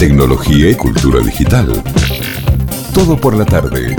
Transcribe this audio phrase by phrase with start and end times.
[0.00, 1.70] tecnología y cultura digital.
[2.94, 3.94] Todo por la tarde.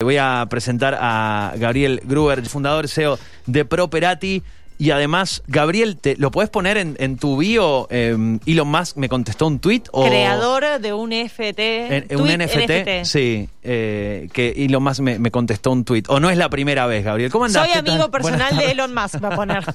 [0.00, 3.16] Voy a presentar a Gabriel Gruber, fundador CEO
[3.46, 4.42] de Properati.
[4.76, 7.86] Y además, Gabriel, te, ¿lo puedes poner en, en tu bio?
[7.90, 9.82] Eh, Elon Musk me contestó un tweet.
[9.92, 11.58] O, Creador de un NFT.
[11.60, 16.02] en- un tweet NFT, sí, eh, que Elon Musk me, me contestó un tweet.
[16.08, 17.30] O no es la primera vez, Gabriel.
[17.30, 17.68] ¿Cómo andás?
[17.68, 18.72] Soy amigo personal de.
[18.72, 19.64] Elon Musk, va a poner.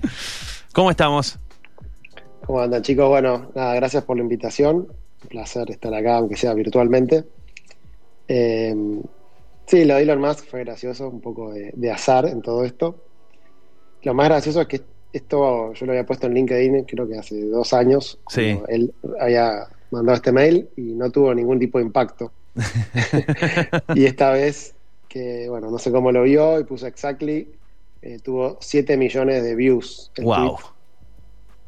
[0.72, 1.38] ¿Cómo estamos?
[2.46, 3.08] ¿Cómo andan chicos?
[3.08, 4.76] Bueno, nada, gracias por la invitación.
[5.22, 7.24] Un placer estar acá, aunque sea virtualmente.
[8.28, 8.74] Eh,
[9.66, 12.96] sí, lo de Elon Musk fue gracioso, un poco de, de azar en todo esto.
[14.02, 14.80] Lo más gracioso es que
[15.12, 18.18] esto yo lo había puesto en LinkedIn, creo que hace dos años.
[18.28, 18.58] Sí.
[18.68, 22.32] Él había mandado este mail y no tuvo ningún tipo de impacto.
[23.94, 24.74] y esta vez,
[25.08, 27.52] que bueno, no sé cómo lo vio y puso exactly,
[28.00, 30.10] eh, tuvo 7 millones de views.
[30.16, 30.34] el Wow.
[30.56, 30.56] tweet.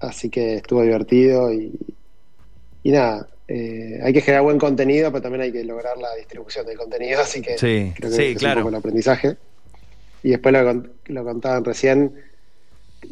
[0.09, 1.73] Así que estuvo divertido y,
[2.83, 6.67] y nada, eh, hay que generar buen contenido, pero también hay que lograr la distribución
[6.67, 8.61] del contenido, así que Sí, creo que sí, es claro.
[8.61, 9.37] un poco el aprendizaje.
[10.23, 12.15] Y después lo, lo contaban recién,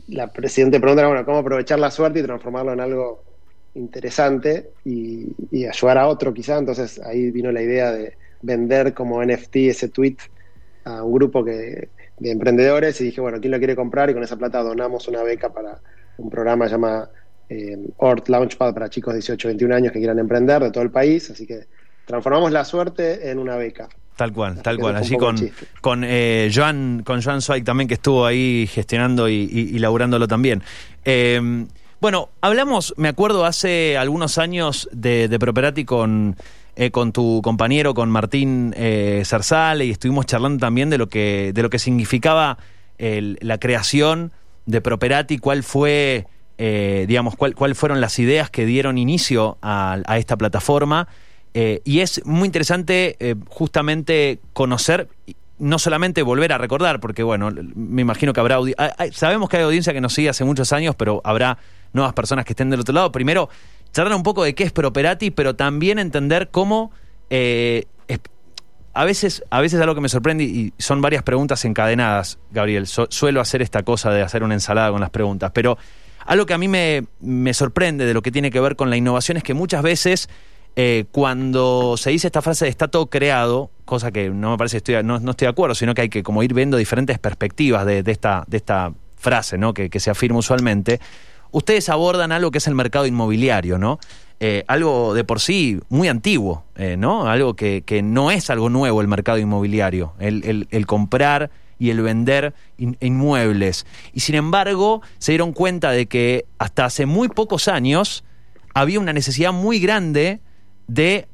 [0.08, 3.22] la presidente pregunta, bueno, cómo aprovechar la suerte y transformarlo en algo
[3.74, 9.22] interesante y, y ayudar a otro quizá, entonces ahí vino la idea de vender como
[9.24, 10.16] NFT ese tweet
[10.84, 14.10] a un grupo que, de emprendedores y dije, bueno, ¿quién lo quiere comprar?
[14.10, 15.80] Y con esa plata donamos una beca para
[16.18, 17.10] un programa llamado
[17.48, 20.90] eh, Ort Launchpad para chicos de 18 21 años que quieran emprender de todo el
[20.90, 21.66] país, así que
[22.06, 23.88] transformamos la suerte en una beca.
[24.16, 24.96] Tal cual, tal cual.
[24.96, 25.36] Allí con,
[25.80, 30.28] con eh, Joan, con Joan Zweig también, que estuvo ahí gestionando y, y- y laburándolo
[30.28, 30.62] también.
[31.04, 31.66] Eh,
[32.00, 36.36] bueno, hablamos, me acuerdo, hace algunos años de, de Properati con,
[36.76, 38.74] eh, con tu compañero, con Martín
[39.24, 42.58] Zarzale, y estuvimos charlando también de lo que, de lo que significaba
[42.98, 44.32] el- la creación
[44.66, 46.26] de Properati, cuál fue,
[46.58, 51.08] eh, digamos, cuál, cuál fueron las ideas que dieron inicio a, esta plataforma.
[51.54, 55.08] Eh, y es muy interesante eh, justamente conocer,
[55.58, 59.58] no solamente volver a recordar, porque bueno, me imagino que habrá, hay- hay- sabemos que
[59.58, 61.58] hay audiencia que nos sigue hace muchos años, pero habrá
[61.92, 63.12] nuevas personas que estén del otro lado.
[63.12, 63.50] Primero,
[63.92, 66.90] charlar un poco de qué es Properati, pero también entender cómo...
[68.94, 72.86] a veces, a veces algo que me sorprende y son varias preguntas encadenadas, Gabriel.
[72.86, 75.78] Su- suelo hacer esta cosa de hacer una ensalada con las preguntas, pero
[76.26, 78.96] algo que a mí me, me sorprende de lo que tiene que ver con la
[78.96, 80.28] innovación es que muchas veces
[80.76, 84.78] eh, cuando se dice esta frase de está todo creado, cosa que no me parece
[84.78, 87.84] estoy, no, no estoy de acuerdo, sino que hay que como ir viendo diferentes perspectivas
[87.86, 89.74] de, de esta, de esta frase ¿no?
[89.74, 91.00] que, que se afirma usualmente,
[91.50, 93.98] ustedes abordan algo que es el mercado inmobiliario, ¿no?
[94.44, 97.28] Eh, algo de por sí muy antiguo, eh, ¿no?
[97.28, 101.48] Algo que, que no es algo nuevo el mercado inmobiliario, el, el- comprar
[101.78, 103.86] y el vender in- inmuebles.
[104.12, 108.24] Y sin embargo, se dieron cuenta de que hasta hace muy pocos años
[108.74, 110.40] había una necesidad muy grande
[110.88, 111.28] de,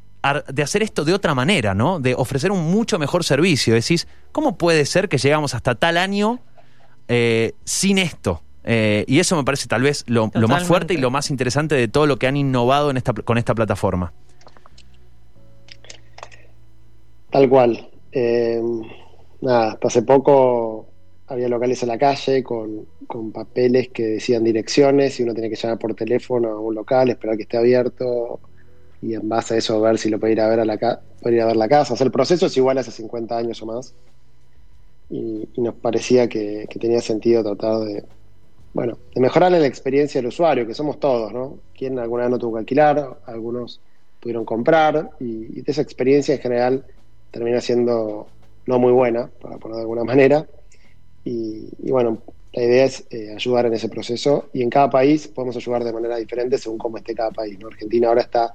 [0.52, 2.00] de hacer esto de otra manera, ¿no?
[2.00, 3.72] De ofrecer un mucho mejor servicio.
[3.72, 6.40] Decís, ¿cómo puede ser que llegamos hasta tal año
[7.08, 8.42] eh, sin esto?
[8.70, 11.74] Eh, y eso me parece tal vez lo, lo más fuerte y lo más interesante
[11.74, 14.12] de todo lo que han innovado en esta, con esta plataforma.
[17.30, 17.88] Tal cual.
[18.12, 18.60] Eh,
[19.40, 20.86] nada, hasta hace poco
[21.26, 25.56] había locales en la calle con, con papeles que decían direcciones y uno tenía que
[25.56, 28.40] llamar por teléfono a un local, esperar que esté abierto
[29.00, 31.00] y en base a eso ver si lo puede ir a ver a la ca-
[31.22, 31.94] puede ir a ver la casa.
[31.94, 33.94] O sea, el proceso es igual hace 50 años o más.
[35.10, 38.04] Y, y nos parecía que, que tenía sentido tratar de,
[38.78, 41.58] bueno, de mejorarle la experiencia del usuario, que somos todos, ¿no?
[41.76, 43.80] Quien alguna vez no tuvo que alquilar, algunos
[44.20, 46.84] pudieron comprar y, y esa experiencia en general
[47.32, 48.28] termina siendo
[48.66, 50.46] no muy buena, para ponerlo de alguna manera.
[51.24, 52.18] Y, y bueno,
[52.52, 55.92] la idea es eh, ayudar en ese proceso y en cada país podemos ayudar de
[55.92, 57.58] manera diferente según cómo esté cada país.
[57.58, 57.66] ¿no?
[57.66, 58.54] Argentina ahora está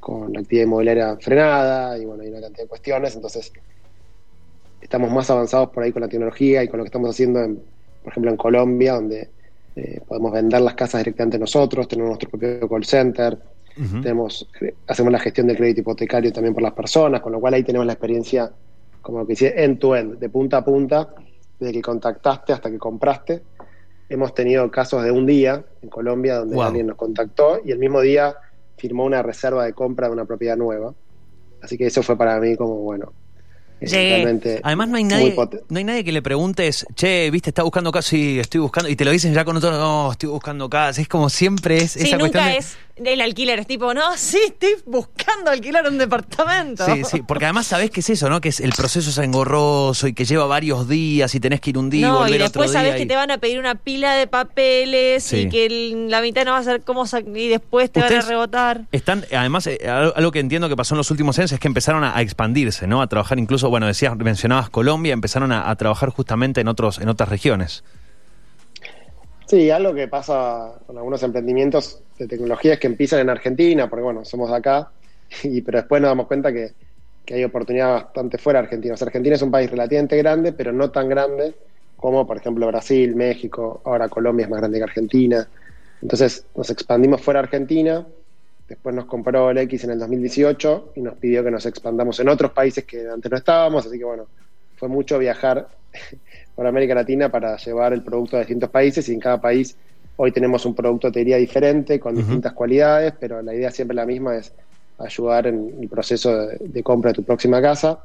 [0.00, 3.52] con la actividad inmobiliaria frenada y bueno, hay una cantidad de cuestiones, entonces
[4.80, 7.62] estamos más avanzados por ahí con la tecnología y con lo que estamos haciendo, en,
[8.02, 9.36] por ejemplo, en Colombia, donde
[9.78, 13.38] eh, podemos vender las casas directamente nosotros, tenemos nuestro propio call center,
[14.02, 14.48] tenemos,
[14.88, 17.86] hacemos la gestión del crédito hipotecario también por las personas, con lo cual ahí tenemos
[17.86, 18.50] la experiencia,
[19.00, 21.14] como que dice, end-to-end, de punta a punta,
[21.60, 23.40] desde que contactaste hasta que compraste.
[24.08, 26.64] Hemos tenido casos de un día en Colombia donde Wow.
[26.64, 28.34] alguien nos contactó y el mismo día
[28.78, 30.92] firmó una reserva de compra de una propiedad nueva.
[31.62, 33.27] Así que eso fue para mí como, bueno, eh.
[33.80, 35.34] Realmente Además no hay nadie,
[35.68, 38.96] no hay nadie que le preguntes, che, viste, está buscando casa, sí, estoy buscando, y
[38.96, 42.00] te lo dicen ya con otro, no, estoy buscando casa, es como siempre es Sí,
[42.08, 43.58] esa cuestión nunca de- es el alquiler.
[43.60, 46.84] Es tipo, no, sí, estoy buscando alquilar un departamento.
[46.86, 48.40] Sí, sí, porque además sabés qué es eso, ¿no?
[48.40, 51.78] Que es el proceso es engorroso y que lleva varios días y tenés que ir
[51.78, 52.88] un día y volver y después otro día.
[52.90, 55.36] sabés que y- te van a pedir una pila de papeles Sí.
[55.42, 58.12] y que el- la mitad no va a ser cómo sa- y después te van
[58.14, 58.82] a rebotar.
[58.92, 61.68] Están, además, eh, algo algo que entiendo que pasó en los últimos años es que
[61.68, 63.00] empezaron a, a expandirse, ¿no?
[63.02, 67.08] A trabajar incluso, bueno, decías, mencionabas Colombia, empezaron a, a trabajar justamente en otros, en
[67.08, 67.84] otras regiones.
[69.48, 74.02] Sí, algo que pasa con algunos emprendimientos de tecnología es que empiezan en Argentina, porque
[74.02, 74.90] bueno, somos de acá,
[75.42, 76.72] y, pero después nos damos cuenta que,
[77.24, 78.92] que hay oportunidad bastante fuera de Argentina.
[78.92, 81.54] O sea, Argentina es un país relativamente grande, pero no tan grande
[81.96, 85.48] como, por ejemplo, Brasil, México, ahora Colombia es más grande que Argentina.
[86.02, 88.06] Entonces nos expandimos fuera de Argentina,
[88.68, 92.28] después nos compró el X en el 2018 y nos pidió que nos expandamos en
[92.28, 94.26] otros países que antes no estábamos, así que bueno,
[94.76, 95.68] fue mucho viajar
[96.58, 99.76] por América Latina para llevar el producto a distintos países y en cada país
[100.16, 104.04] hoy tenemos un producto te diría diferente con distintas cualidades, pero la idea siempre la
[104.04, 104.52] misma es
[104.98, 108.00] ayudar en el proceso de, de compra de tu próxima casa.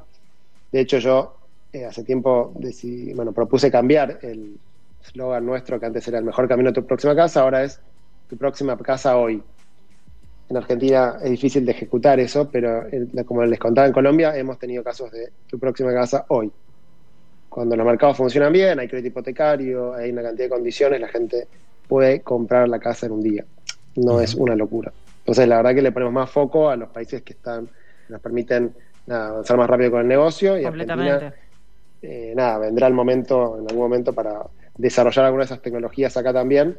[0.70, 1.36] De hecho yo
[1.72, 4.56] eh, hace tiempo decidí, bueno, propuse cambiar el
[5.04, 7.80] eslogan nuestro que antes era el mejor camino a tu próxima casa, ahora es
[8.28, 9.42] tu próxima casa hoy.
[10.48, 14.60] En Argentina es difícil de ejecutar eso, pero eh, como les contaba en Colombia, hemos
[14.60, 16.52] tenido casos de tu próxima casa hoy.
[17.54, 21.46] Cuando los mercados funcionan bien, hay crédito hipotecario, hay una cantidad de condiciones, la gente
[21.86, 23.44] puede comprar la casa en un día.
[23.94, 24.92] No es una locura.
[25.18, 27.68] Entonces, la verdad que le ponemos más foco a los países que están
[28.08, 28.74] nos permiten
[29.06, 31.12] nada, avanzar más rápido con el negocio y Completamente.
[31.12, 31.42] Argentina,
[32.02, 34.42] eh, nada, vendrá el momento, en algún momento, para
[34.76, 36.76] desarrollar algunas de esas tecnologías acá también.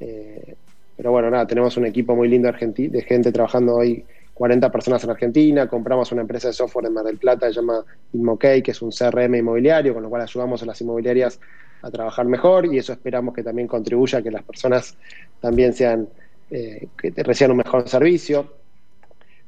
[0.00, 0.54] Eh,
[0.96, 4.02] pero bueno, nada, tenemos un equipo muy lindo de gente trabajando hoy,
[4.34, 7.84] 40 personas en Argentina, compramos una empresa de software en Mar del Plata, se llama
[8.12, 11.40] Inmokey, que es un CRM inmobiliario, con lo cual ayudamos a las inmobiliarias
[11.82, 14.96] a trabajar mejor y eso esperamos que también contribuya a que las personas
[15.40, 16.08] también sean,
[16.50, 18.54] eh, que reciban un mejor servicio.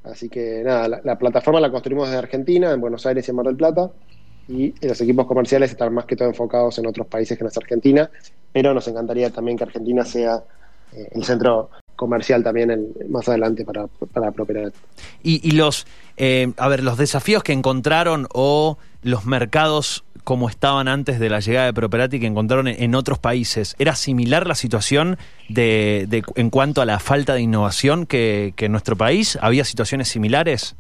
[0.05, 3.37] Así que nada, la, la plataforma la construimos desde Argentina, en Buenos Aires y en
[3.37, 3.91] Mar del Plata,
[4.49, 7.57] y los equipos comerciales están más que todo enfocados en otros países que no es
[7.57, 8.09] Argentina,
[8.53, 10.45] pero nos encantaría también que Argentina sea
[10.93, 14.73] eh, el centro comercial también en- más adelante para, para Properat.
[15.23, 20.89] Y, y los, eh, a ver, los desafíos que encontraron o los mercados como estaban
[20.89, 24.57] antes de la llegada de Properati que encontraron en, en otros países, ¿era similar la
[24.57, 29.39] situación de, de- en cuanto a la falta de innovación que, que en nuestro país?
[29.41, 30.75] ¿Había situaciones similares?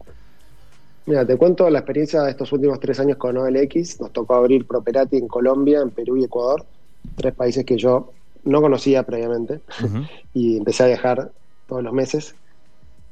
[1.07, 4.01] Mira, te cuento la experiencia de estos últimos tres años con OLX.
[4.01, 6.67] Nos tocó abrir Properati en Colombia, en Perú y Ecuador,
[7.15, 8.11] tres países que yo
[8.47, 9.61] no conocía previamente
[10.35, 11.31] y empecé a viajar
[11.69, 12.35] todos los meses.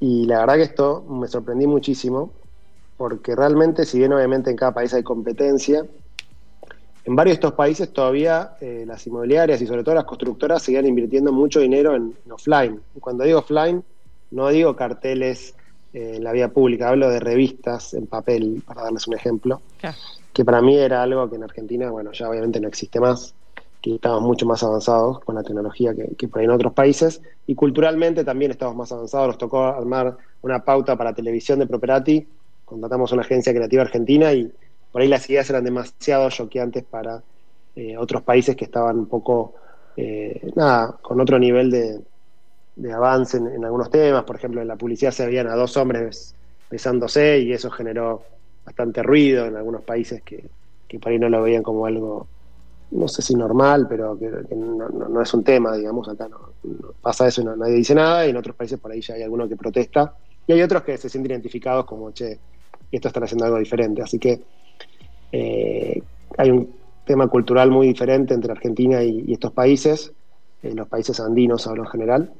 [0.00, 2.32] Y la verdad que esto me sorprendí muchísimo,
[2.96, 5.84] porque realmente, si bien obviamente en cada país hay competencia,
[7.06, 10.86] en varios de estos países todavía eh, las inmobiliarias y sobre todo las constructoras seguían
[10.86, 12.81] invirtiendo mucho dinero en, en offline.
[12.96, 13.84] Y cuando digo offline,
[14.31, 15.54] no digo carteles
[15.92, 19.96] eh, en la vía pública, hablo de revistas en papel, para darles un ejemplo Claro.
[20.32, 23.34] que para mí era algo que en Argentina, bueno, ya obviamente no existe más,
[23.84, 27.20] que estamos mucho más avanzados con la tecnología que, que por ahí en otros países,
[27.46, 32.26] y culturalmente también estamos más avanzados, nos tocó armar una pauta para televisión de Properati,
[32.64, 34.50] contratamos una agencia creativa argentina y
[34.90, 37.22] por ahí las ideas eran demasiado choqueantes para
[37.76, 39.52] eh, otros países que estaban un poco,
[39.98, 42.00] eh, nada, con otro nivel de,
[42.76, 45.76] de avance en, en algunos temas, por ejemplo, en la publicidad se veían a dos
[45.76, 46.34] hombres
[46.70, 48.22] besándose y eso generó
[48.64, 50.42] bastante ruido en algunos países que,
[50.88, 52.28] que por ahí no lo veían como algo,
[52.94, 56.29] no sé si normal, pero que, que no, no- no es un tema, digamos, acá
[56.29, 59.23] no, no pasa eso nadie dice nada, y en otros países por ahí ya hay
[59.23, 62.41] alguno que protesta, y hay otros que se sienten identificados como, che,
[62.91, 64.41] esto están haciendo algo diferente, así que
[65.32, 66.03] eh,
[66.39, 70.13] hay un tema cultural muy diferente entre Argentina y, y estos países,
[70.63, 72.32] eh, los países andinos hablo en general,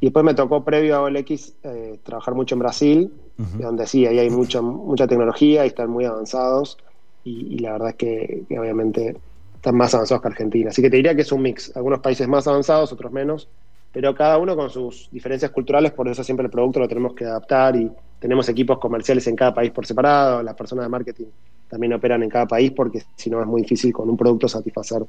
[0.00, 4.18] y después me tocó previo a OLX eh, trabajar mucho en Brasil, donde sí, ahí
[4.18, 6.76] hay mucha, mucha tecnología y están muy avanzados
[7.24, 9.16] y, y la verdad es que, que obviamente
[9.58, 10.70] están más avanzados que Argentina.
[10.70, 13.48] Así que te diría que es un mix, algunos países más avanzados, otros menos,
[13.92, 17.24] pero cada uno con sus diferencias culturales, por eso siempre el producto lo tenemos que
[17.24, 21.26] adaptar y tenemos equipos comerciales en cada país por separado, las personas de marketing
[21.68, 25.04] también operan en cada país porque si no es muy difícil con un producto satisfacer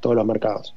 [0.00, 0.74] todos los mercados.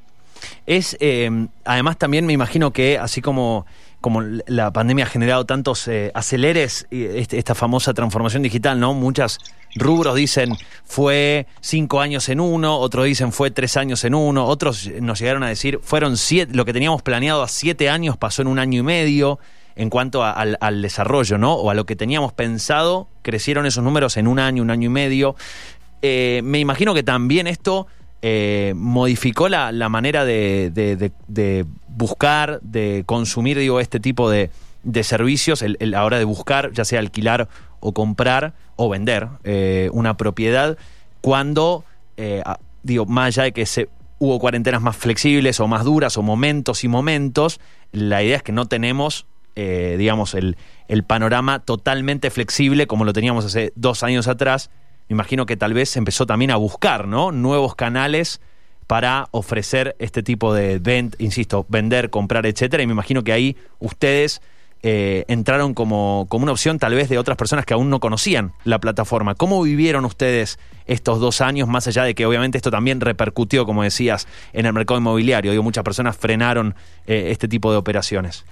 [0.66, 3.66] Es, eh, además también me imagino que así como,
[4.04, 8.94] como la pandemia ha generado tantos eh, aceleres, este- esta famosa transformación digital, ¿no?
[8.94, 9.40] Muchas
[9.76, 14.90] rubros dicen fue cinco años en uno, otros dicen fue tres años en uno, otros
[15.00, 18.50] nos llegaron a decir fueron siete, lo que teníamos planeado a siete años pasó en
[18.50, 19.40] un año y medio
[19.78, 21.54] en cuanto al, desarrollo, ¿no?
[21.54, 24.92] O a lo que teníamos pensado, crecieron esos números en un año, un año y
[24.92, 25.38] medio.
[26.02, 27.88] Eh, me imagino que también esto
[28.22, 30.70] eh, modificó la, la manera de
[31.96, 34.50] buscar, de consumir, digo, este tipo de,
[34.84, 37.48] de servicios, el, el- a la hora de buscar, ya sea alquilar
[37.80, 40.78] o comprar o vender eh, una propiedad,
[41.22, 41.84] cuando,
[42.18, 42.44] eh,
[42.84, 46.84] digo, más allá de que se, hubo cuarentenas más flexibles o más duras o momentos
[46.84, 47.60] y momentos,
[47.92, 50.58] la idea es que no tenemos, eh, digamos, el,
[50.88, 54.70] el panorama totalmente flexible como lo teníamos hace dos años atrás.
[55.10, 57.32] Me imagino que tal vez empezó también a buscar, ¿no?
[57.32, 58.42] Nuevos canales
[58.88, 62.84] para ofrecer este tipo de vent, insisto, vender, comprar, etcétera.
[62.84, 64.42] Y me imagino que ahí ustedes
[64.86, 68.52] eh, entraron como, como una opción tal vez de otras personas que aún no conocían
[68.66, 69.34] la plataforma.
[69.34, 73.84] ¿Cómo vivieron ustedes estos dos años, más allá de que obviamente esto también repercutió, como
[73.84, 75.52] decías, en el mercado inmobiliario?
[75.52, 76.76] Digo, muchas personas frenaron
[77.08, 78.46] eh, este tipo de operaciones.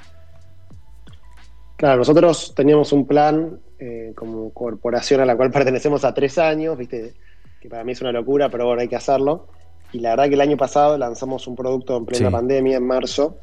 [1.75, 6.77] Claro, nosotros teníamos un plan eh, como corporación a la cual pertenecemos a tres años,
[6.77, 7.13] viste,
[7.59, 9.49] que para mí es una locura, pero bueno, hay que hacerlo.
[9.91, 12.33] Y la verdad que el año pasado lanzamos un producto en plena Sí.
[12.33, 13.39] pandemia, en marzo,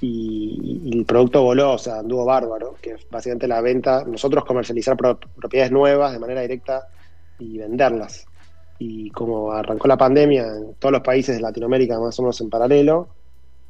[0.00, 4.44] y, y el producto voló, o sea, anduvo bárbaro, que es básicamente la venta, nosotros
[4.44, 6.88] comercializar pro- propiedades nuevas de manera directa
[7.38, 8.26] y venderlas.
[8.78, 12.50] Y como arrancó la pandemia en todos los países de Latinoamérica más o menos en
[12.50, 13.14] paralelo,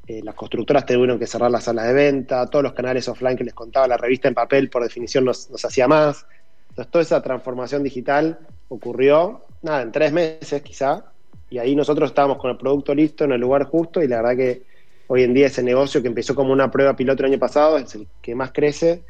[0.06, 3.44] eh, las constructoras tuvieron que cerrar las salas de venta, todos los canales offline que
[3.44, 6.24] les contaba, la revista en papel por definición nos, nos hacía más.
[6.70, 11.11] Entonces toda esa transformación digital ocurrió, nada, en tres meses quizá,
[11.52, 14.36] y ahí nosotros estábamos con el producto listo en el lugar justo y la verdad
[14.36, 14.62] que
[15.08, 17.94] hoy en día ese negocio que empezó como una prueba piloto el año pasado es
[17.94, 19.02] el que más crece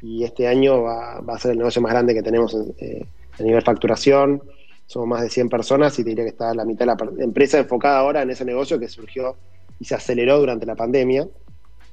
[0.00, 3.06] y este año va, va a ser el negocio más grande que tenemos en, eh,
[3.38, 4.42] a nivel facturación.
[4.86, 7.58] Somos más de 100 personas y te diría que está la mitad de la empresa
[7.58, 9.36] enfocada ahora en ese negocio que surgió
[9.78, 11.28] y se aceleró durante la pandemia,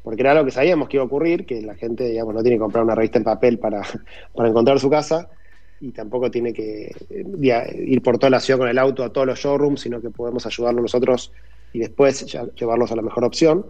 [0.02, 2.56] porque era algo que sabíamos que iba a ocurrir, que la gente digamos, no tiene
[2.56, 3.82] que comprar una revista en papel para,
[4.34, 5.30] para encontrar su casa
[5.82, 9.28] y tampoco tiene que eh, ir por toda la ciudad con el auto a todos
[9.28, 11.32] los showrooms, sino que podemos ayudarlos nosotros
[11.74, 13.66] y después ya- llevarlos a la mejor opción.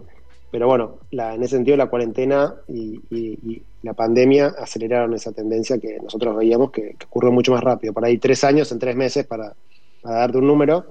[0.50, 5.30] Pero bueno, la- en ese sentido la cuarentena y, y- y la pandemia aceleraron esa
[5.32, 7.92] tendencia que nosotros veíamos que, que ocurrió mucho más rápido.
[7.92, 9.54] Por ahí tres años en tres meses para,
[10.02, 10.86] para darte un número.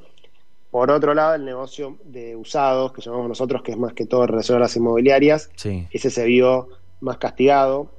[0.72, 4.26] Por otro lado, el negocio de usados, que llamamos nosotros, que es más que todo
[4.28, 5.88] relacionado a las inmobiliarias, Sí.
[5.92, 6.70] ese se vio
[7.02, 7.99] más castigado.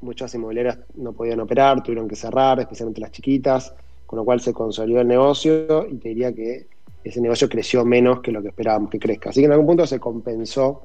[0.00, 3.74] Muchas inmobiliarias no podían operar, tuvieron que cerrar, especialmente las chiquitas,
[4.06, 6.68] con lo cual se consolidó el negocio y te diría que
[7.02, 9.30] ese negocio creció menos que lo que esperábamos que crezca.
[9.30, 10.82] Así que en algún punto se compensó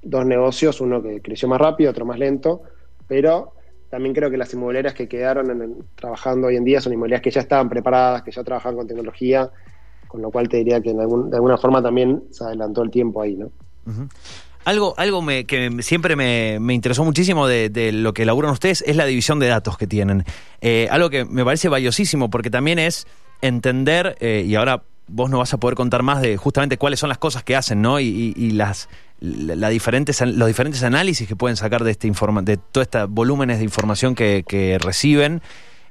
[0.00, 2.62] dos negocios, uno que creció más rápido, otro más lento,
[3.06, 3.54] pero
[3.88, 7.40] también creo que las inmobiliarias que quedaron trabajando hoy en día son inmobiliarias que ya
[7.42, 9.50] estaban preparadas, que ya trabajan con tecnología,
[10.06, 12.90] con lo cual te diría que en algún- de alguna forma también se adelantó el
[12.90, 13.50] tiempo ahí, ¿no?
[14.64, 18.94] Algo, algo me- que siempre me, me interesó muchísimo de, lo que laburan ustedes es
[18.96, 20.24] la división de datos que tienen.
[20.60, 23.06] Eh, algo que me parece valiosísimo porque también es
[23.40, 27.08] entender, eh, y ahora vos no vas a poder contar más de justamente cuáles son
[27.08, 27.98] las cosas que hacen, ¿no?
[27.98, 28.88] Y, y- y las
[29.20, 33.08] la, la diferentes, los diferentes análisis que pueden sacar de este informa, de todos estos
[33.08, 35.42] volúmenes de información que, que reciben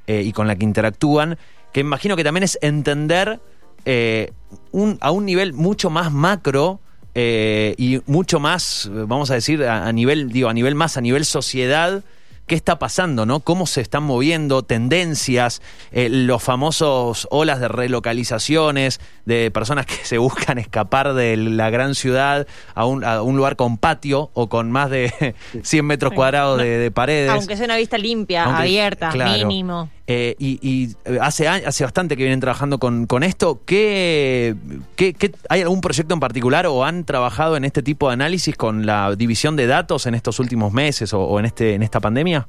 [0.07, 1.37] eh, y con la que interactúan,
[1.71, 3.39] que imagino que también es entender
[3.85, 4.31] eh,
[4.71, 6.80] un- a un nivel mucho más macro
[7.15, 11.01] eh, y mucho más, vamos a decir, a, a nivel, digo, a nivel más, a
[11.01, 12.03] nivel sociedad,
[12.47, 13.39] qué está pasando, ¿no?
[13.39, 20.17] Cómo se están moviendo, tendencias, eh, los famosos olas de relocalizaciones, de personas que se
[20.17, 24.71] buscan escapar de la gran ciudad a un, a un lugar con patio o con
[24.71, 27.31] más de 100 metros cuadrados de, de paredes.
[27.31, 29.47] Aunque sea una vista limpia, Aunque- abierta, claro.
[29.47, 29.89] mínimo.
[30.13, 33.61] Eh, y eh, hace, hace bastante que vienen trabajando con, con esto.
[33.65, 34.55] ¿Qué,
[34.97, 38.85] qué, hay algún proyecto en particular o han trabajado en este tipo de análisis con
[38.85, 42.45] la división de datos en estos últimos meses o, en, este, en esta pandemia?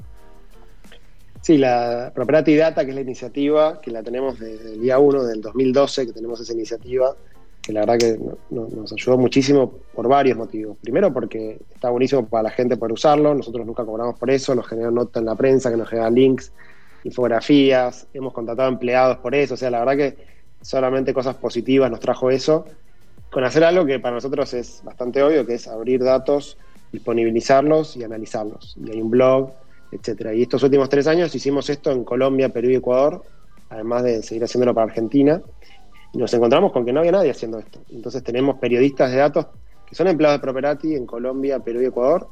[1.40, 5.24] Sí, la Property Data, que es la iniciativa, que la tenemos desde el día 1
[5.24, 7.16] del 2012, que tenemos esa iniciativa,
[7.60, 10.76] que la verdad que no- no- nos ayudó muchísimo por varios motivos.
[10.80, 14.66] Primero porque está buenísimo para la gente poder usarlo, nosotros nunca cobramos por eso, nos
[14.68, 16.52] generan nota en la prensa, que nos generan links,
[17.04, 20.16] infografías, hemos contratado empleados por eso, o sea, la verdad que
[20.60, 22.64] solamente cosas positivas nos trajo eso,
[23.30, 26.58] con hacer algo que para nosotros es bastante obvio, que es abrir datos,
[26.92, 28.76] disponibilizarlos y analizarlos.
[28.84, 29.50] Y hay un blog,
[29.90, 30.34] etcétera.
[30.34, 33.22] Y estos últimos tres años hicimos esto en Colombia, Perú y Ecuador,
[33.70, 35.40] además de seguir haciéndolo para Argentina.
[36.12, 37.80] Y nos encontramos con que no había nadie haciendo esto.
[37.90, 39.46] Entonces tenemos periodistas de datos
[39.86, 42.28] que son empleados de Properati en Colombia, Perú y Ecuador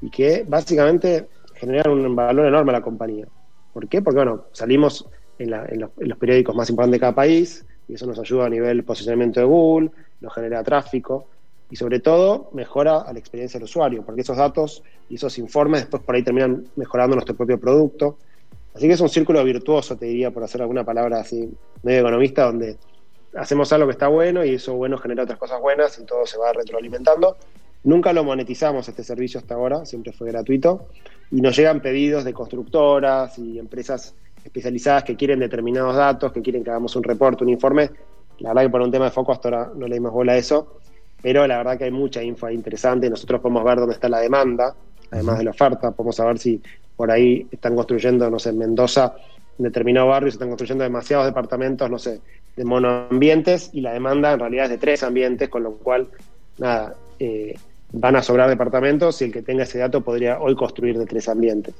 [0.00, 3.26] y que básicamente generan un valor enorme a la compañía.
[3.78, 4.02] ¿Por qué?
[4.02, 5.06] Porque bueno, salimos
[5.38, 8.48] en, la- en los, periódicos más importantes de cada país y eso nos ayuda a
[8.48, 11.26] nivel posicionamiento de Google, nos genera tráfico
[11.70, 15.82] y sobre todo mejora a la experiencia del usuario, porque esos datos y esos informes
[15.82, 18.18] después por ahí terminan mejorando nuestro propio producto.
[18.74, 21.48] Así que es un círculo virtuoso, te diría, por hacer alguna palabra así
[21.84, 22.78] medio economista, donde
[23.36, 26.36] hacemos algo que está bueno y eso bueno genera otras cosas buenas y todo se
[26.36, 27.36] va retroalimentando.
[27.88, 30.88] Nunca lo monetizamos este servicio hasta ahora, siempre fue gratuito.
[31.30, 34.14] Y nos llegan pedidos de constructoras y empresas
[34.44, 37.90] especializadas que quieren determinados datos, que quieren que hagamos un reporte, un informe.
[38.40, 40.36] La verdad que por un tema de foco hasta ahora no le dimos bola a
[40.36, 40.80] eso,
[41.22, 43.08] pero la verdad que hay mucha info interesante.
[43.08, 44.74] Nosotros podemos ver dónde está la demanda,
[45.10, 45.90] además de la oferta.
[45.92, 46.60] Podemos saber si
[46.94, 49.14] por ahí están construyendo, no sé, en Mendoza,
[49.58, 52.20] en determinado barrio, se están construyendo demasiados departamentos, no sé,
[52.54, 56.06] de monoambientes y la demanda en realidad es de tres ambientes, con lo cual,
[56.58, 57.54] nada, eh,
[57.92, 61.28] van a sobrar departamentos y el que tenga ese dato podría hoy construir de tres
[61.28, 61.74] ambientes.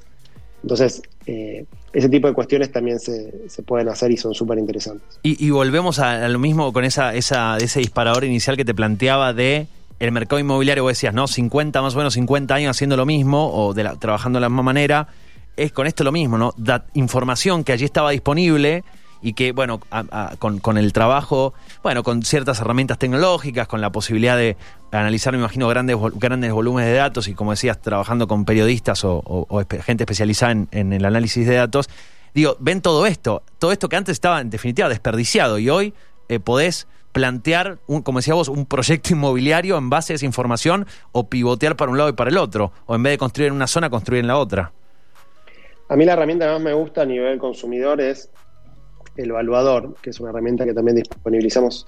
[0.63, 5.21] Entonces, eh, ese tipo de cuestiones también se, se pueden hacer y son súper interesantes.
[5.23, 9.69] Y, volvemos a, lo mismo con esa, esa, ese disparador inicial que te planteaba de
[10.01, 11.27] el mercado inmobiliario, vos decías, ¿no?
[11.27, 15.09] 50, más o menos 50 años haciendo lo mismo o trabajando de la misma manera.
[15.57, 16.55] Es con esto lo mismo, ¿no?
[16.95, 18.85] Información que allí estaba disponible
[19.21, 19.81] y que, bueno,
[20.39, 24.57] con, el trabajo, bueno, con ciertas herramientas tecnológicas, con la posibilidad de
[24.93, 29.47] analizar, me imagino, grandes, grandes volúmenes de datos y, como decías, trabajando con periodistas o,
[29.85, 31.89] gente especializada en, el análisis de datos,
[32.35, 35.95] digo, ven todo esto, todo esto que antes estaba, en definitiva, desperdiciado y hoy
[36.29, 40.87] eh, podés plantear, un, como decía vos, un proyecto inmobiliario en base a esa información
[41.13, 43.55] o pivotear para un lado y para el otro, o en vez de construir en
[43.55, 44.73] una zona, construir en la otra.
[45.89, 48.31] A mí la herramienta que más me gusta a nivel consumidor es
[49.19, 51.87] el Evaluador, que es una herramienta que también disponibilizamos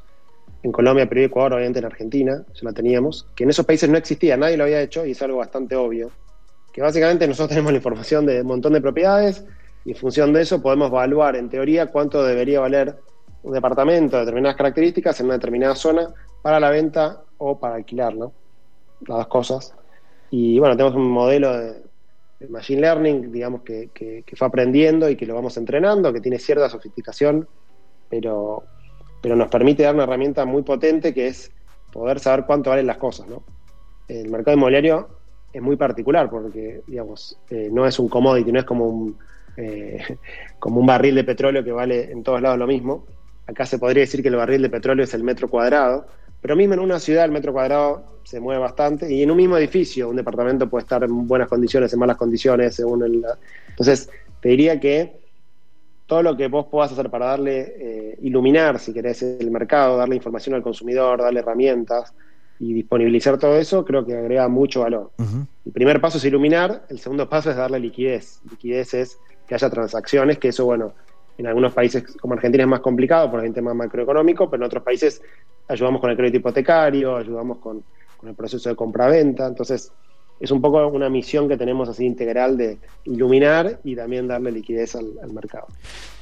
[0.62, 3.88] en Colombia, Perú y Ecuador, obviamente en Argentina, ya la teníamos, que en esos países
[3.88, 6.10] no existía, nadie lo había hecho y es algo bastante obvio.
[6.72, 9.44] Que básicamente nosotros tenemos la información de un montón de propiedades
[9.84, 12.96] y en función de eso podemos evaluar en teoría cuánto debería valer
[13.42, 18.14] un departamento de determinadas características en una determinada zona para la venta o para alquilar,
[18.14, 18.32] ¿no?
[19.06, 19.74] Las dos cosas.
[20.30, 21.89] Y bueno, tenemos un modelo de,
[22.48, 26.70] Machine Learning, digamos, que, que, fue aprendiendo y que lo vamos entrenando, que tiene cierta
[26.70, 27.46] sofisticación,
[28.08, 28.64] pero,
[29.20, 31.52] pero nos permite dar una herramienta muy potente que es
[31.92, 33.42] poder saber cuánto valen las cosas, ¿no?
[34.08, 35.08] El mercado inmobiliario
[35.52, 39.18] es muy particular porque, digamos, eh, no es un commodity, no es como un,
[39.56, 40.18] eh,
[40.58, 43.04] como un barril de petróleo que vale en todos lados lo mismo.
[43.46, 46.06] Acá se podría decir que el barril de petróleo es el metro cuadrado,
[46.40, 49.56] pero mismo en una ciudad el metro cuadrado se mueve bastante y en un mismo
[49.56, 53.24] edificio un departamento puede estar en buenas condiciones, en malas condiciones, según el...
[53.68, 54.08] Entonces,
[54.40, 55.20] te diría que
[56.06, 60.16] todo lo que vos puedas hacer para darle, eh, iluminar, si querés, el mercado, darle
[60.16, 62.12] información al consumidor, darle herramientas
[62.58, 65.12] y disponibilizar todo eso, creo que agrega mucho valor.
[65.64, 68.40] El primer paso es iluminar, el segundo paso es darle liquidez.
[68.50, 70.94] Liquidez es que haya transacciones, que eso, bueno,
[71.38, 74.82] en algunos países como Argentina es más complicado por el tema macroeconómico, pero en otros
[74.82, 75.22] países
[75.70, 77.82] ayudamos con el crédito hipotecario, ayudamos con,
[78.26, 79.46] el proceso de compra-venta.
[79.46, 79.92] Entonces,
[80.38, 84.94] es un poco una misión que tenemos así integral de iluminar y también darle liquidez
[84.94, 85.66] al, mercado.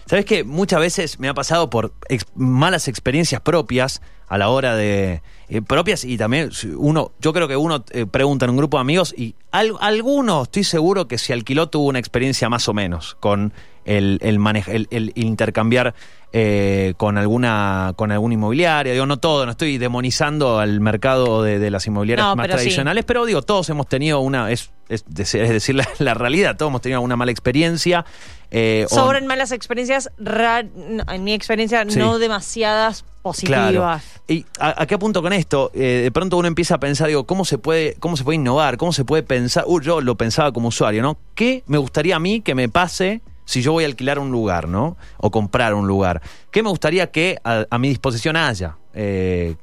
[0.07, 1.93] Sabes que muchas veces me ha pasado por
[2.35, 7.57] malas experiencias propias a la hora de eh, propias y también uno, yo creo que
[7.57, 11.69] uno eh, pregunta en un grupo de amigos y alguno estoy seguro que si alquiló
[11.69, 13.53] tuvo una experiencia más o menos con
[13.89, 15.95] el, el, el, intercambiar
[16.33, 18.93] eh, con alguna con alguna inmobiliaria.
[18.93, 23.41] Digo, no todo, no estoy demonizando al mercado de, las inmobiliarias más tradicionales, pero digo,
[23.43, 28.05] todos hemos tenido una, es, es, decir, la, realidad, todos hemos tenido una mala experiencia.
[28.51, 34.05] Eh, Sobran malas experiencias, en mi experiencia, no demasiadas positivas.
[34.29, 35.71] ¿Y a, qué apunto con esto?
[35.73, 38.77] Eh, de pronto uno empieza a pensar, digo, ¿cómo se puede, cómo se puede innovar?
[38.77, 39.65] ¿Cómo se puede pensar?
[39.67, 41.17] Uh, yo lo pensaba como usuario, ¿no?
[41.35, 44.69] ¿Qué me gustaría a mí que me pase si yo voy a alquilar un lugar,
[44.69, 44.99] ¿no?
[45.17, 46.21] O comprar un lugar.
[46.51, 48.77] ¿Qué me gustaría que a, mi disposición haya?
[48.93, 49.57] Eh,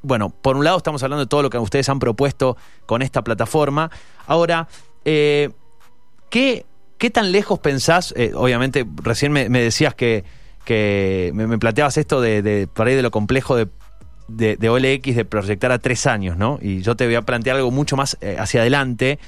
[0.00, 3.24] bueno, por un lado estamos hablando de todo lo que ustedes han propuesto con esta
[3.24, 3.90] plataforma.
[4.28, 4.68] Ahora,
[5.04, 5.50] eh,
[6.30, 6.66] ¿qué,
[6.98, 8.14] ¿qué, tan lejos pensás?
[8.16, 10.22] Eh, obviamente, recién me, decías que,
[10.64, 13.66] que me, planteabas esto de, de, por ahí de lo complejo de,
[14.28, 16.60] de, OLX de proyectar a tres años, ¿no?
[16.62, 19.18] Y yo te voy a plantear algo mucho más hacia adelante.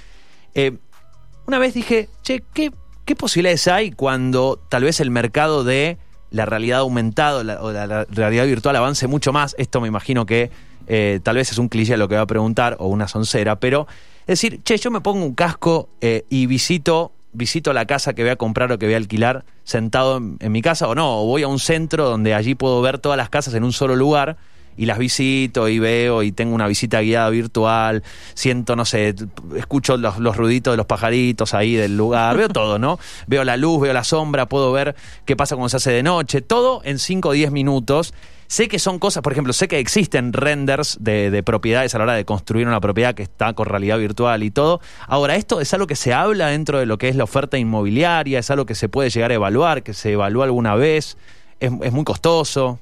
[1.49, 2.71] una vez dije, che, ¿qué,
[3.05, 5.99] ¿Qué posibilidades hay cuando tal vez el mercado de
[6.31, 9.55] la realidad aumentada o la realidad virtual avance mucho más?
[9.59, 10.51] Esto me imagino que
[10.87, 13.87] eh, tal vez es un cliché lo que va a preguntar o una soncera, pero
[14.23, 18.23] es decir, che, yo me pongo un casco eh, y visito visito la casa que
[18.23, 21.27] voy a comprar o que voy a alquilar sentado en, mi casa o no, o
[21.27, 24.37] voy a un centro donde allí puedo ver todas las casas en un solo lugar
[24.77, 28.03] y las visito y veo y tengo una visita guiada virtual,
[28.35, 29.15] siento, no sé,
[29.57, 32.99] escucho los, los ruiditos de los pajaritos ahí del lugar, veo todo, ¿no?
[33.27, 36.41] Veo la luz, veo la sombra, puedo ver qué pasa cuando se hace de noche,
[36.41, 38.15] todo en 5 o 10 minutos.
[38.47, 42.05] Sé que son cosas, por ejemplo, sé que existen renders de, de, propiedades a la
[42.05, 44.81] hora de construir una propiedad que está con realidad virtual y todo.
[45.09, 48.39] Ahora, esto es algo que se habla dentro de lo que es la oferta inmobiliaria,
[48.39, 51.17] es algo que se puede llegar a evaluar, que se evalúa alguna vez,
[51.59, 52.79] es, es muy costoso.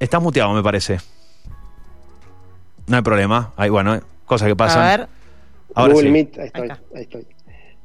[0.00, 0.98] Estás muteado, me parece.
[2.86, 3.52] No hay problema.
[3.56, 4.82] Hay, bueno, cosas que pasan.
[4.82, 5.08] A ver.
[5.74, 6.12] Ahora Google sí.
[6.12, 7.26] Meet, ahí estoy, Ahí ahí.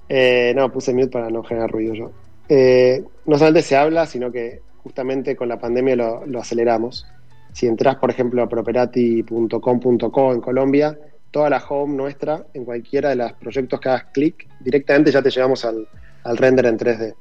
[0.09, 2.11] Eh, no, puse mute para no generar ruido yo.
[2.49, 7.05] Eh, no solamente se habla, sino que justamente con la pandemia lo, lo aceleramos.
[7.51, 10.97] Si entras, por ejemplo, a properati.com.co en Colombia,
[11.31, 15.29] toda la home nuestra, en cualquiera de los proyectos que hagas clic, directamente ya te
[15.31, 15.87] llevamos al,
[16.23, 17.15] al render en 3D.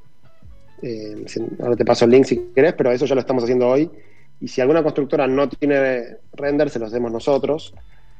[0.81, 3.67] Eh, si- ahora te paso el link si querés, pero eso ya lo estamos haciendo
[3.69, 3.89] hoy.
[4.43, 7.73] Y si alguna constructora no tiene render, se los demos nosotros.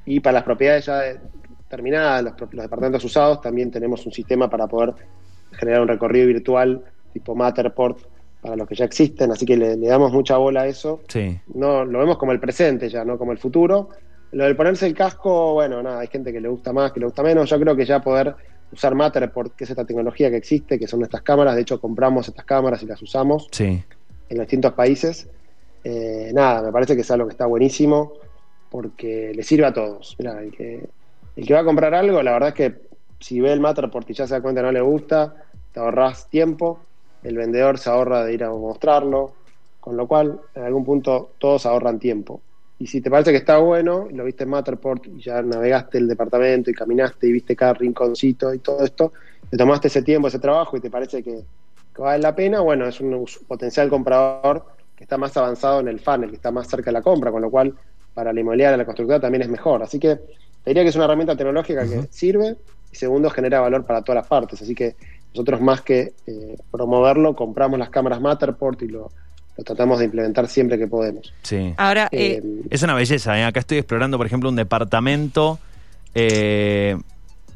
[0.05, 1.19] Y para las propiedades ya de-
[1.67, 4.93] terminadas, los, los departamentos usados, también tenemos un sistema para poder
[5.51, 6.81] generar un recorrido virtual
[7.11, 7.99] tipo Matterport
[8.41, 9.31] para los que ya existen.
[9.31, 11.01] Así que le, le damos mucha bola a eso.
[11.09, 11.37] Sí.
[11.53, 13.89] No, lo vemos como el presente ya, no como el futuro.
[14.31, 17.05] Lo del ponerse el casco, bueno, nada, hay gente que le gusta más, que le
[17.07, 17.49] gusta menos.
[17.49, 18.33] Yo creo que ya poder
[18.71, 22.27] usar Matterport, que es esta tecnología que existe, que son estas cámaras, de hecho compramos
[22.29, 23.83] estas cámaras y las usamos Sí.
[24.29, 25.29] en los distintos países.
[25.83, 28.13] Eh, nada, me parece que es algo que está buenísimo
[28.69, 30.15] porque le sirve a todos.
[30.17, 30.87] Mirá, el, que,
[31.35, 32.81] el que va a comprar algo, la verdad es que
[33.19, 35.35] si ve el Matterport y ya se da cuenta que no le gusta,
[35.71, 36.79] te ahorras tiempo,
[37.23, 39.33] el vendedor se ahorra de ir a mostrarlo,
[39.79, 42.41] con lo cual en algún punto todos ahorran tiempo.
[42.79, 46.07] Y si te parece que está bueno, lo viste en Matterport y ya navegaste el
[46.07, 49.13] departamento y caminaste y viste cada rinconcito y todo esto,
[49.49, 51.43] te tomaste ese tiempo, ese trabajo y te parece que,
[51.97, 56.29] vale la pena, bueno, es un potencial comprador que está más avanzado en el funnel,
[56.29, 57.73] que está más cerca de la compra, con lo cual
[58.13, 59.81] para la inmobiliaria, la constructora también es mejor.
[59.83, 62.55] Así que te diría que es una herramienta tecnológica que sirve
[62.91, 64.61] y segundo genera valor para todas las partes.
[64.61, 64.95] Así que
[65.33, 69.11] nosotros más que eh, promoverlo, compramos las cámaras Matterport y lo,
[69.57, 71.33] lo tratamos de implementar siempre que podemos.
[71.41, 71.73] Sí.
[71.77, 73.37] Ahora, eh, Eh, Es una belleza.
[73.39, 73.43] ¿eh?
[73.43, 75.57] Acá estoy explorando, por ejemplo, un departamento.
[76.13, 76.95] Eh,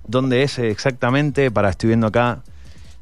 [0.07, 1.51] ¿Dónde es exactamente?
[1.51, 2.41] Para, estoy viendo acá.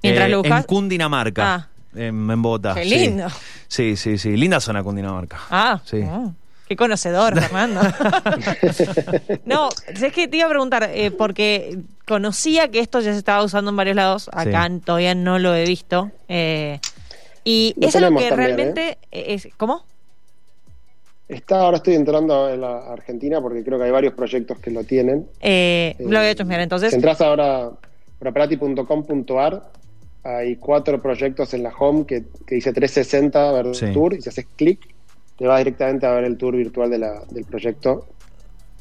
[0.04, 0.60] Mientras Eh, lo buscas.
[0.62, 1.56] En Cundinamarca.
[1.56, 1.67] Ah.
[1.96, 2.74] En, en Bogotá.
[2.74, 3.28] Qué lindo.
[3.68, 4.36] Sí, sí, sí.
[4.38, 5.40] Linda zona Cundinamarca.
[5.50, 6.02] Ah, Sí.
[6.04, 6.32] ah,
[6.68, 7.82] qué conocedor, Fernando.
[9.46, 13.44] no, es que te iba a preguntar, eh, porque conocía que esto ya se estaba
[13.44, 14.80] usando en varios lados, acá Sí.
[14.84, 16.12] todavía no lo he visto.
[16.28, 16.80] eh,
[17.48, 19.48] y Lo es algo tenemos que también, realmente es...
[19.58, 19.86] ¿Cómo?
[21.28, 24.84] está, ahora estoy entrando en la Argentina porque creo que hay varios proyectos que lo
[24.84, 25.28] tienen.
[25.42, 26.94] Eh, lo voy a chusmear, entonces.
[26.94, 27.70] Entras ahora
[28.20, 29.64] operati.com.ar,
[30.26, 33.94] hay cuatro proyectos en la home que, que dice 360 ver Sí.
[33.94, 34.80] tour y si haces clic
[35.38, 38.08] te vas directamente a ver el tour virtual de la- del proyecto.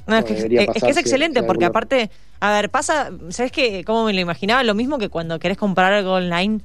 [0.07, 2.71] No, es, que, es que pasar es si- excelente, si porque alguna- aparte, a ver,
[2.71, 3.85] pasa, ¿sabes qué?
[3.85, 4.63] ¿Cómo me lo imaginaba?
[4.65, 6.61] Lo mismo que cuando querés comprar algo online,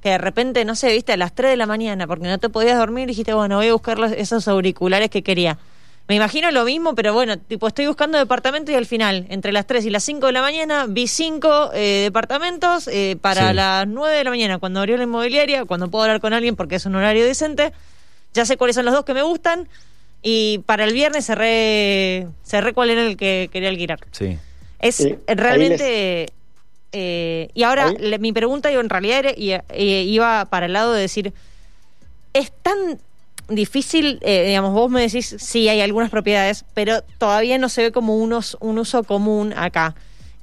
[0.00, 2.48] que de repente, no sé, viste, a las 3 de la mañana, porque no te
[2.48, 5.58] podías dormir, dijiste, bueno, voy a buscar los- esos auriculares que quería.
[6.08, 9.66] Me imagino lo mismo, pero bueno, tipo, estoy buscando departamento y al final, entre las
[9.66, 13.54] 3 y las 5 de la mañana, vi 5 departamentos eh, para Sí.
[13.54, 16.74] las 9 de la mañana, cuando abrió la inmobiliaria, cuando puedo hablar con alguien porque
[16.74, 17.72] es un horario decente,
[18.34, 19.68] ya sé cuáles son los dos que me gustan.
[20.22, 23.98] Y para el viernes cerré, cerré cuál era el que quería alquilar.
[24.12, 24.38] Sí.
[24.80, 26.32] Es Sí, realmente...
[26.92, 30.72] eh, y ahora le- mi pregunta yo en realidad era- y- eh, iba para el
[30.74, 31.32] lado de decir,
[32.34, 32.76] es tan
[33.54, 37.92] difícil, eh, digamos, vos me decís, sí, hay algunas propiedades, pero todavía no se ve
[37.92, 39.94] como unos, un uso común acá.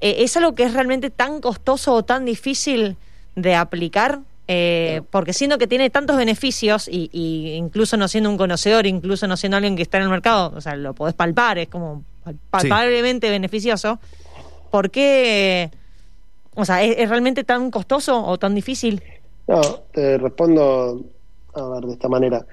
[0.02, 2.96] Eh, ¿Es algo que es realmente tan costoso o tan difícil
[3.36, 4.20] de aplicar?
[4.48, 9.28] Eh, porque siendo que tiene tantos beneficios y, y incluso no siendo un conocedor, incluso
[9.28, 12.04] no siendo alguien que está en el mercado, o sea, lo podés palpar, es como
[12.26, 14.00] pal- palpablemente beneficioso.
[14.72, 15.70] ¿Por qué?
[16.56, 19.04] O sea, ¿es, es realmente tan costoso o tan difícil?
[19.48, 19.62] No,
[19.94, 21.04] te respondo
[21.54, 22.44] a ver de esta manera.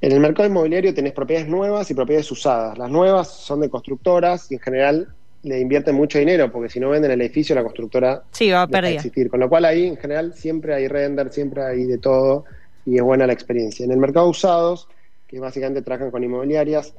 [0.00, 2.76] En el mercado inmobiliario tenés propiedades nuevas y propiedades usadas.
[2.78, 5.08] Las nuevas son de constructoras y en general
[5.42, 8.66] le invierten mucho dinero porque si no venden el edificio la constructora Sí, va deja
[8.66, 8.94] de perdida.
[8.96, 9.30] existir.
[9.30, 12.44] Con lo cual ahí en general siempre hay render, siempre hay de todo
[12.84, 13.84] y es buena la experiencia.
[13.84, 14.88] En el mercado usados,
[15.26, 16.94] que básicamente trabajan con inmobiliarias,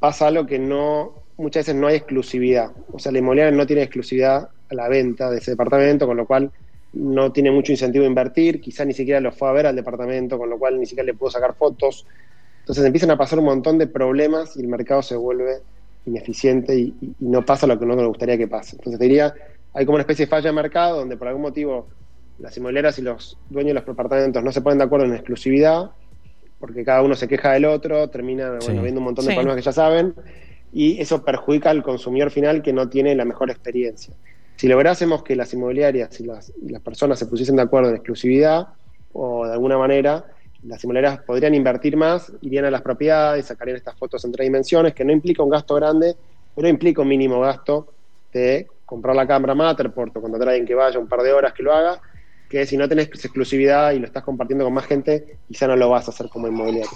[0.00, 2.70] pasa algo que no muchas veces no hay exclusividad.
[2.92, 6.26] O sea, la inmobiliaria no tiene exclusividad a la venta de ese departamento, con lo
[6.26, 6.50] cual
[6.94, 10.38] no tiene mucho incentivo a invertir, quizá ni siquiera lo fue a ver al departamento,
[10.38, 12.06] con lo cual ni siquiera le pudo sacar fotos.
[12.60, 15.58] Entonces empiezan a pasar un montón de problemas y el mercado se vuelve
[16.06, 18.76] ineficiente y, y- y no pasa lo que uno le gustaría que pase.
[18.76, 19.34] Entonces te diría,
[19.72, 21.88] hay como una especie de falla de mercado donde por algún motivo
[22.38, 25.90] las inmobiliarias y los dueños de los departamentos no se ponen de acuerdo en exclusividad,
[26.58, 28.66] porque cada uno se queja del otro, termina Sí.
[28.66, 29.34] bueno, viendo un montón de Sí.
[29.34, 30.14] problemas que ya saben,
[30.72, 34.14] y eso perjudica al consumidor final que no tiene la mejor experiencia.
[34.56, 37.96] Si lográsemos que las inmobiliarias y las, y las personas se pusiesen de acuerdo en
[37.96, 38.68] exclusividad,
[39.12, 40.24] o de alguna manera
[40.62, 44.94] las inmobiliarias podrían invertir más, irían a las propiedades, sacarían estas fotos en tres dimensiones,
[44.94, 46.16] que no implica un gasto grande,
[46.54, 47.92] pero implica un mínimo gasto
[48.32, 51.52] de comprar la cámara Matterport o contratar a alguien que vaya un par de horas
[51.52, 52.00] que lo haga,
[52.48, 55.90] que si no tenés exclusividad y lo estás compartiendo con más gente, quizá no lo
[55.90, 56.90] vas a hacer como inmobiliario.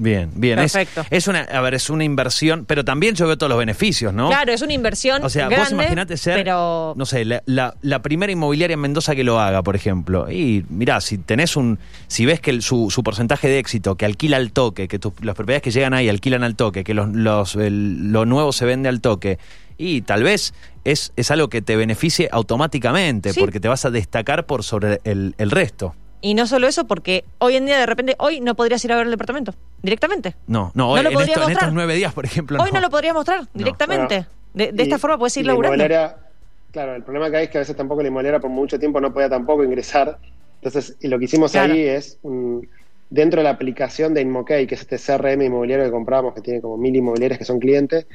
[0.00, 0.56] Bien, bien.
[0.56, 1.04] Perfecto.
[1.10, 4.28] Es, una, a ver, es una inversión, pero también yo veo todos los beneficios, ¿no?
[4.28, 8.00] Claro, es una inversión O sea, vos imaginate ser, pero no sé, la, la- la
[8.00, 10.30] primera inmobiliaria en Mendoza que lo haga, por ejemplo.
[10.30, 14.04] Y mirá, si tenés un, si ves que el- su, su porcentaje de éxito, que
[14.06, 17.56] alquila al toque, que las propiedades que llegan ahí alquilan al toque, que los, los-
[17.56, 19.38] el- lo nuevo se vende al toque,
[19.76, 23.40] y tal vez es, es algo que te beneficie automáticamente, Sí.
[23.40, 25.94] porque te vas a destacar por sobre el, el resto.
[26.20, 28.96] Y no solo eso, porque hoy en día de repente, hoy no podrías ir a
[28.96, 30.34] ver el departamento directamente.
[30.46, 32.70] No, no, No hoy- lo en, podría esto- en estos nueve días, por ejemplo, Hoy
[32.72, 34.26] no lo podrías mostrar directamente.
[34.54, 35.76] de de Y- esta forma puedes ir la laburando.
[35.76, 36.16] inmobiliaria-
[36.72, 39.00] claro, el problema que hay es que a veces tampoco la inmobiliaria por mucho tiempo
[39.00, 40.18] no podía tampoco ingresar.
[40.56, 41.72] Entonces, y lo que hicimos Claro.
[41.74, 42.68] ahí es, un-
[43.10, 46.60] dentro de la aplicación de Inmokey, que es este CRM inmobiliario que compramos, que tiene
[46.60, 48.06] como mil inmobiliarias que son clientes,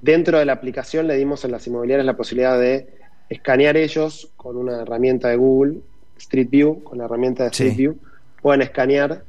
[0.00, 2.88] dentro de la aplicación le dimos a las inmobiliarias la posibilidad de
[3.28, 5.80] escanear ellos con una herramienta de Google,
[6.18, 7.64] Street View, con la herramienta de Sí.
[7.64, 7.96] Street View,
[8.42, 9.22] pueden escanear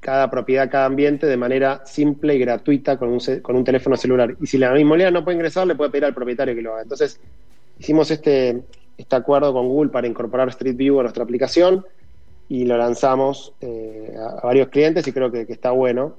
[0.00, 4.34] cada propiedad, cada ambiente de manera simple y gratuita con un, con un teléfono celular.
[4.40, 6.82] Y si la inmobiliaria no puede ingresar, le puede pedir al propietario que lo haga.
[6.82, 7.20] Entonces,
[7.78, 8.62] hicimos este,
[8.98, 11.86] este acuerdo con Google para incorporar Street View a nuestra aplicación
[12.48, 16.16] y lo lanzamos eh, a, a varios clientes y creo que, que está bueno.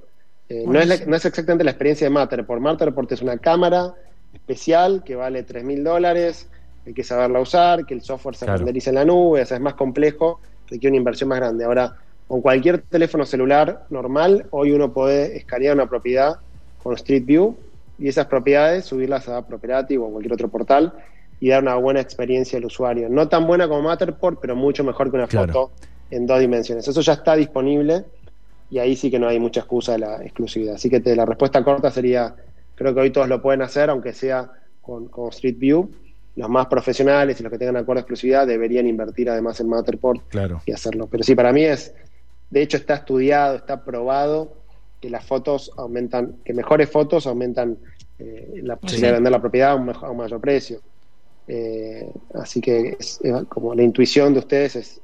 [0.48, 2.60] Eh, no, es la- no es exactamente la experiencia de Matterport.
[2.62, 3.94] Matterport es una cámara
[4.32, 6.48] especial que vale 3 mil dólares,
[6.86, 8.58] hay que saberla usar, que el software se Claro.
[8.58, 11.64] renderiza en la nube, o sea, es más complejo, requiere una inversión más grande.
[11.64, 11.94] Ahora,
[12.26, 16.36] con cualquier teléfono celular normal, hoy uno puede escanear una propiedad
[16.82, 17.56] con Street View
[17.98, 20.92] y esas propiedades subirlas a Property o a cualquier otro portal
[21.40, 23.08] y dar una buena experiencia al usuario.
[23.08, 25.52] No tan buena como Matterport, pero mucho mejor que una Claro.
[25.52, 25.72] foto
[26.10, 26.86] en dos dimensiones.
[26.88, 28.04] Eso ya está disponible
[28.70, 30.74] y ahí sí que no hay mucha excusa de la exclusividad.
[30.76, 32.34] Así que te- la respuesta corta sería,
[32.74, 35.90] creo que hoy todos lo pueden hacer, aunque sea con, con Street View.
[36.36, 40.20] Los más profesionales y los que tengan acuerdo de exclusividad deberían invertir además en Matterport
[40.28, 40.62] Claro.
[40.66, 41.06] y hacerlo.
[41.10, 41.94] Pero sí, para mí es,
[42.50, 44.56] de hecho está estudiado, está probado
[45.00, 47.78] que las fotos aumentan, que mejores fotos aumentan
[48.18, 50.80] eh, la posibilidad de vender la propiedad a un, mejor- a un mayor precio.
[51.46, 55.02] Eh, así que es, es como la intuición de ustedes es, es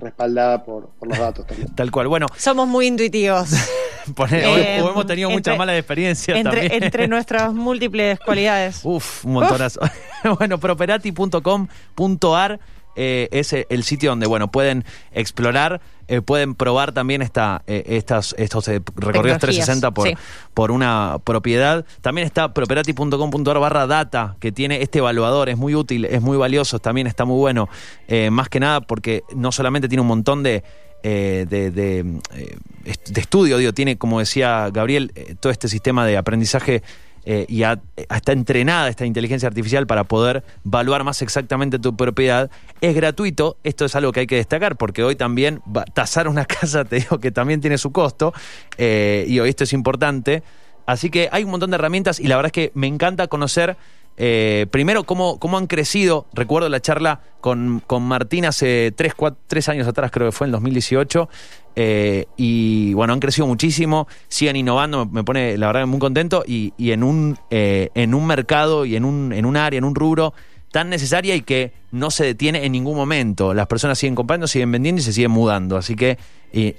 [0.00, 1.74] respaldada por, por los datos también.
[1.74, 2.08] Tal cual.
[2.08, 3.50] Bueno, Somos muy intuitivos.
[4.14, 4.42] pone-
[4.78, 6.82] Eh, o hemos tenido muchas malas experiencias entre, también.
[6.84, 8.80] entre nuestras múltiples cualidades.
[8.84, 9.80] Uf, un montonazo.
[10.38, 12.60] bueno, properati.com.ar
[12.96, 18.34] eh, es el sitio donde, bueno, pueden explorar, eh, pueden probar también esta, eh, estas,
[18.38, 20.14] estos eh, recorridos Tecnologías, 360 por, sí.
[20.54, 21.84] por una propiedad.
[22.00, 26.78] También está properati.com.ar barra data, que tiene este evaluador, es muy útil, es muy valioso,
[26.78, 27.68] también está muy bueno.
[28.08, 30.62] Eh, más que nada porque no solamente tiene un montón de...
[31.04, 31.98] eh, de, de,
[32.34, 36.82] eh, est- de estudio, digo, tiene, como decía Gabriel, eh, todo este sistema de aprendizaje
[37.24, 42.50] eh, y a- está entrenada esta inteligencia artificial para poder evaluar más exactamente tu propiedad.
[42.80, 45.60] Es gratuito, esto es algo que hay que destacar, porque hoy también
[45.94, 48.32] tasar una casa, te digo que también tiene su costo,
[48.78, 50.42] eh, y hoy esto es importante.
[50.84, 53.76] Así que hay un montón de herramientas y la verdad es que me encanta conocer
[54.16, 56.26] eh, primero cómo, cómo han crecido.
[56.32, 59.14] Recuerdo la charla con, con Martín hace tres,
[59.46, 61.28] tres años atrás, creo que fue en 2018.
[61.74, 66.74] eh, y bueno, han crecido muchísimo, siguen innovando, me, pone la verdad muy contento y,
[66.76, 69.94] y en, un, eh, en un mercado y en un, en un área, en un
[69.94, 70.34] rubro
[70.70, 73.52] tan necesaria y que no se detiene en ningún momento.
[73.52, 75.76] Las personas siguen comprando, siguen vendiendo y se siguen mudando.
[75.76, 76.16] Así que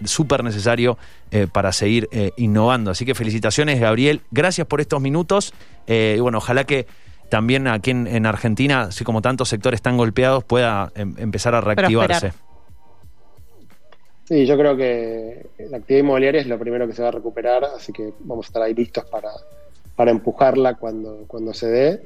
[0.04, 0.98] súper necesario
[1.52, 2.90] para seguir innovando.
[2.90, 4.22] Así que felicitaciones, Gabriel.
[4.32, 5.54] Gracias por estos minutos.
[5.86, 6.88] Y bueno, ojalá que
[7.34, 11.62] también aquí en, en Argentina, así como tantos sectores tan golpeados, pueda em- empezar a
[11.62, 12.32] reactivarse.
[14.26, 17.64] Sí, yo creo que la actividad inmobiliaria es lo primero que se va a recuperar,
[17.76, 19.32] así que vamos a estar ahí listos para,
[19.96, 22.02] para empujarla cuando, cuando se dé.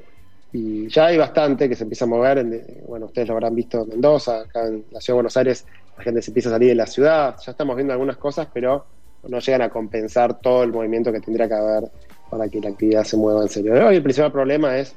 [0.53, 2.37] Y ya hay bastante que se empieza a mover.
[2.37, 5.65] en- bueno, ustedes lo habrán visto en Mendoza, acá en la ciudad de Buenos Aires,
[5.97, 7.35] la gente se empieza a salir de la ciudad.
[7.45, 8.85] Ya estamos viendo algunas cosas, pero
[9.23, 11.91] no llegan a compensar todo el movimiento que tendría que haber
[12.29, 13.73] para que la actividad se mueva en serio.
[13.73, 14.95] Hoy el principal problema es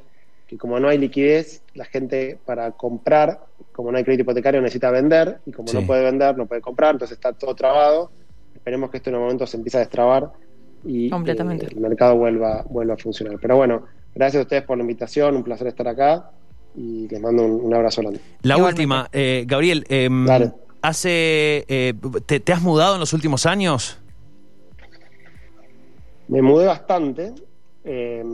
[0.51, 3.39] que como no hay liquidez, la gente para comprar,
[3.71, 5.77] como no hay crédito hipotecario, necesita vender, y como Sí.
[5.77, 8.11] no puede vender, no puede comprar, entonces está todo trabado.
[8.53, 10.33] Esperemos que esto en un momento se empiece a destrabar
[10.85, 11.67] y Completamente.
[11.67, 13.39] eh, el mercado vuelva, vuelva a funcionar.
[13.41, 16.33] Pero bueno, gracias a ustedes por la invitación, un placer estar acá
[16.75, 18.19] y les mando un, un abrazo grande.
[18.43, 18.81] La Igualmente.
[18.83, 20.51] última, eh, Gabriel, em, Dale.
[20.83, 21.95] hace, eh,
[22.27, 24.01] te, te has mudado en los últimos años?
[26.27, 27.33] Me mudé bastante.
[27.85, 28.25] eh,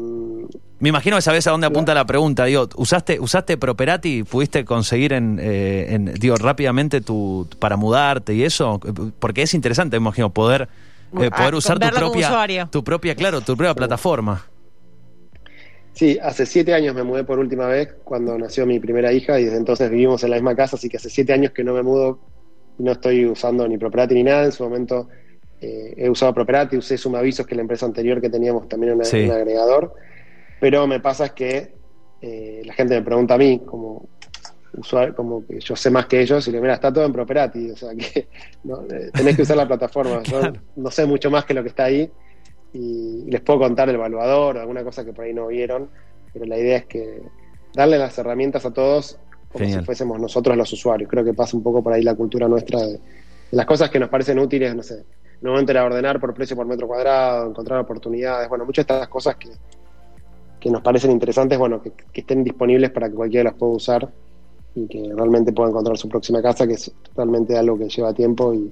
[0.78, 2.44] Me imagino que sabes a dónde apunta la pregunta.
[2.44, 4.24] Digo, ¿usaste, usaste Properati?
[4.24, 8.78] ¿Pudiste conseguir en, eh, en- digo, rápidamente tu, para mudarte y eso?
[9.18, 10.68] Porque es interesante, me imagino, poder,
[11.18, 14.44] eh, Ah, poder usar tu propia, tu propia, claro, tu propia plataforma.
[15.94, 19.44] sí, hace siete años me mudé por última vez cuando nació mi primera hija y
[19.44, 21.82] desde entonces vivimos en la misma casa, así que hace siete años que no me
[21.82, 22.18] mudo
[22.78, 24.44] y no estoy usando ni Property ni nada.
[24.44, 25.08] En su momento
[25.60, 29.04] eh, he usado Properati, usé Sumavisos, que es la empresa anterior que teníamos también un,
[29.06, 29.24] Sí.
[29.24, 29.94] un agregador,
[30.60, 31.74] pero me pasa es que
[32.20, 34.08] eh, la gente me pregunta a mí, como
[34.76, 37.12] usuario, como que yo sé más que ellos, y le digo, mira, está todo en
[37.12, 38.28] Properati, o sea que
[38.64, 40.40] no, eh, tenés que usar la plataforma, yo
[40.76, 42.10] no sé mucho más que lo que está ahí,
[42.72, 45.88] y, les puedo contar el evaluador o alguna cosa que por ahí no vieron,
[46.32, 47.22] pero la idea es que
[47.74, 49.18] darle las herramientas a todos
[49.50, 49.80] como Genial.
[49.80, 51.08] si fuésemos nosotros los usuarios.
[51.08, 53.00] Creo que pasa un poco por ahí la cultura nuestra de, de
[53.50, 55.04] las cosas que nos parecen útiles, no sé.
[55.40, 58.94] En un momento era ordenar por precio por metro cuadrado, encontrar oportunidades, bueno, muchas de
[58.94, 59.48] estas cosas que,
[60.60, 64.12] que nos parecen interesantes, bueno, que, que estén disponibles para que cualquiera las pueda usar
[64.74, 68.54] y que realmente pueda encontrar su próxima casa, que es realmente algo que lleva tiempo
[68.54, 68.70] y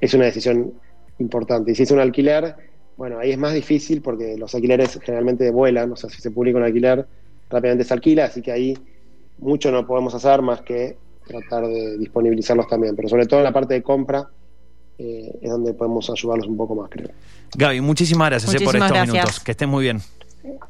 [0.00, 0.72] es una decisión
[1.18, 1.72] importante.
[1.72, 2.54] Y si es un alquiler,
[2.96, 6.58] bueno, ahí es más difícil porque los alquileres generalmente vuelan, o sea, si se publica
[6.58, 7.06] un alquiler,
[7.48, 8.78] rápidamente se alquila, así que ahí
[9.38, 10.96] mucho no podemos hacer más que
[11.26, 14.28] tratar de disponibilizarlos también, pero sobre todo en la parte de compra
[14.98, 17.08] eh, es donde podemos ayudarlos un poco más, creo.
[17.56, 19.14] Gaby, muchísimas gracias eh, por estos gracias.
[19.14, 19.40] minutos.
[19.40, 20.00] Que estén muy bien.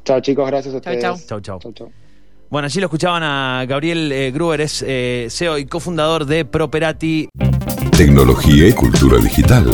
[0.03, 1.01] Chao chicos, gracias a ustedes.
[1.01, 1.17] chau.
[1.27, 1.59] Chau, chau.
[1.59, 1.91] Chau, chau.
[2.49, 7.27] Bueno, allí lo escuchaban a Gabriel eh, Gruber, es eh, CEO y cofundador de Properati.
[7.97, 9.69] Tecnología y cultura digital.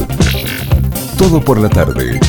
[1.17, 2.19] Todo por la tarde.